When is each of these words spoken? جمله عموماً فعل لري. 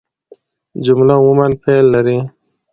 جمله 0.85 1.13
عموماً 1.21 1.47
فعل 1.63 1.85
لري. 1.93 2.17